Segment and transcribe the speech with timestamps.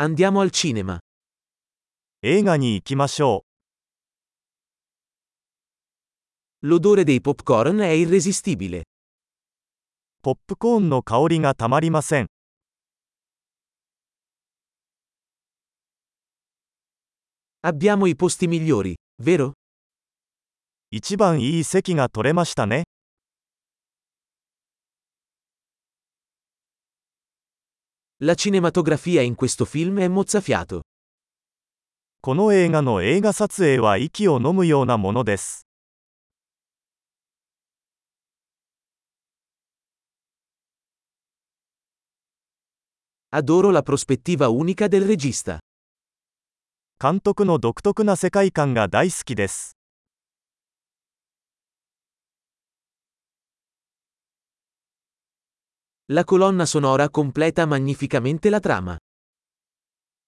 [0.00, 1.00] Andiamo al cinema.
[2.22, 3.44] 映画に行きましょ
[6.62, 8.82] L'odore dei popcorn è irresistibile.
[8.82, 8.84] う。
[10.22, 12.26] ポップコーンの香りがたまりません。
[17.62, 19.54] Abbiamo i posti migliori, vero?
[20.92, 22.84] 一番いい席が取れましたね。
[28.19, 30.81] La cinematografia in questo film è mozzafiato.
[32.21, 35.67] この映画の映画撮影は息を飲むようなものです。
[43.29, 45.59] Adoro la prospettiva unica del regista.
[47.01, 49.75] 監督の独特な世界観が大好きです。
[56.07, 58.97] La colonna sonora completa magnificamente la trama.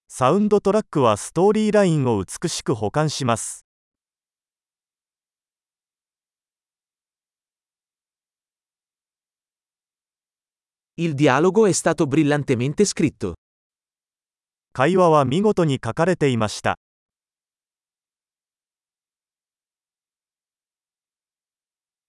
[0.08, 3.64] サウンドトラックはストーリーラインを美しく保管します。
[10.96, 13.34] Il dialogo è stato brillantemente scritto.
[14.72, 16.78] 会話は見事に書かれていました。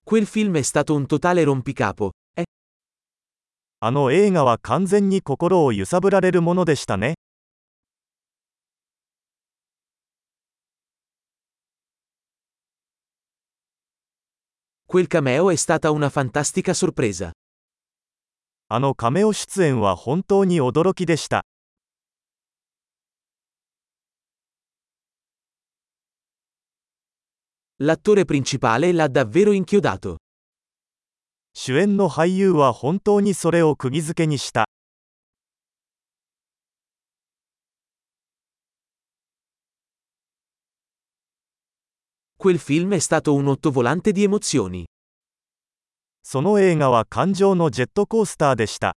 [0.06, 2.12] Quel film è stato un totale rompicapo.
[3.83, 7.15] Eh, あの映画は完全に心を揺さぶられるものでしたね。
[14.87, 17.33] quel cameo è stata una fantastica sorpresa.
[18.69, 21.45] あのカメオ出演は本当に驚きでした。
[27.81, 30.22] L'attore principale l'ha davvero inchiodato.
[31.55, 34.67] 主演の俳優は本当にそれを釘付けにした。
[42.39, 44.85] Quel film è stato un ottovolante di emozioni.
[46.25, 48.97] その映画は感情のジェットコースターでした。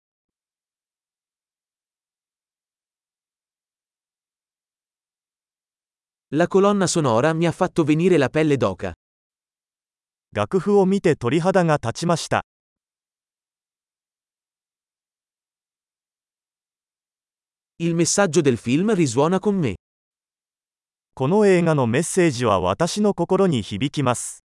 [6.31, 8.93] La colonna sonora mi ha fatto venire la pelle d'oca.
[10.35, 12.43] 楽譜を見て鳥肌が立ちました。
[17.77, 19.75] Il messaggio del film risuona con me.
[21.13, 24.43] この映画のメッセージは私の心に響きます。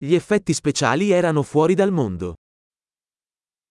[0.00, 2.34] Gli effetti speciali erano fuori dal mondo.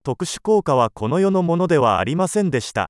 [0.03, 2.89] 特殊効果はこの世のものではありませんでした。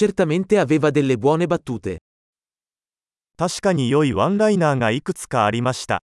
[0.00, 1.98] Certamente aveva delle buone battute.
[3.38, 6.02] 確かに良いワンライナーがいくつかありました。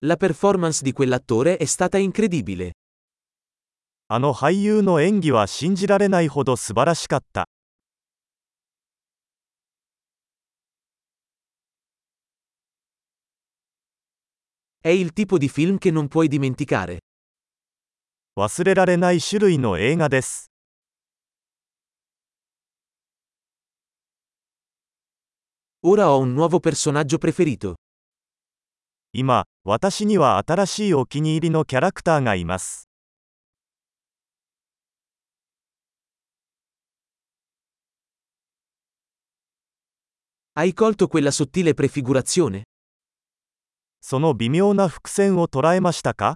[0.00, 2.72] La performance di quell'attore è stata incredibile.
[4.08, 7.48] あの俳優の演技は信じられないほど素晴らしかった。
[14.80, 16.98] È il tipo di film che non puoi dimenticare.
[18.37, 20.49] 忘れられない種類の映画です。
[25.83, 27.75] Ora ho un nuovo personaggio preferito.
[29.11, 32.87] 今、私には新しいお気に入りのキャラクターがいます。
[40.55, 42.63] Hai colto quella sottile prefigurazione?
[43.99, 46.35] その微妙な伏線を捉えましたか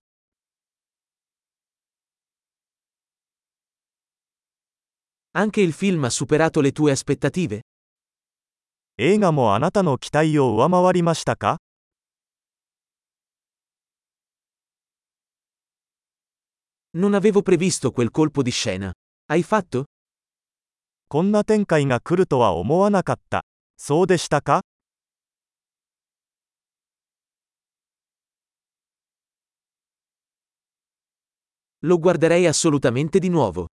[5.34, 7.60] Anche il film ha superato le tue aspettative?
[8.98, 11.58] 映画もあなたの期待を上回りましたか
[16.96, 18.92] Non avevo previsto quel colpo di scena.
[19.26, 19.84] Hai fatto?
[21.06, 23.44] こんな展開が来るとは思わなかった。
[23.76, 24.62] そうでしたか
[31.82, 33.66] Lo guarderei assolutamente di nuovo.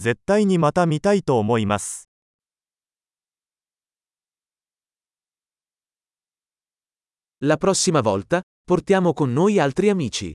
[0.00, 2.08] 絶対にまた見たいと思います。
[7.40, 10.32] La prossima volta, portiamo con noi altri amici.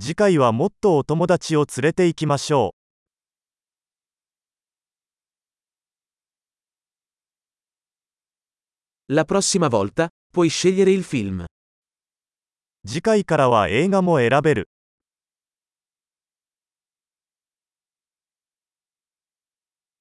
[0.00, 2.74] 次回はもっとお友達を連れて行きましょ
[9.08, 9.14] う。
[9.14, 11.44] La prossima volta, puoi scegliere il film.
[12.86, 14.68] 次回からは映画も選べる。